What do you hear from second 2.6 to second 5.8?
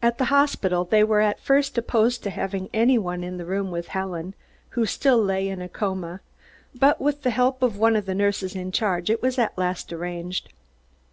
any one in the room with Helen, who still lay in a